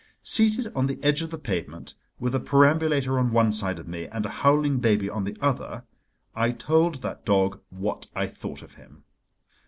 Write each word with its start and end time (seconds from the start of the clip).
Seated 0.23 0.71
on 0.75 0.87
the 0.87 0.97
edge 1.03 1.21
of 1.21 1.29
the 1.29 1.37
pavement, 1.37 1.93
with 2.19 2.33
a 2.33 2.39
perambulator 2.39 3.19
on 3.19 3.31
one 3.31 3.51
side 3.51 3.77
of 3.77 3.87
me 3.87 4.07
and 4.07 4.25
a 4.25 4.29
howling 4.41 4.79
baby 4.79 5.07
on 5.07 5.25
the 5.25 5.37
other, 5.39 5.83
I 6.33 6.53
told 6.53 7.03
that 7.03 7.23
dog 7.23 7.59
what 7.69 8.07
I 8.15 8.25
thought 8.25 8.63
of 8.63 8.73
him. 8.73 9.03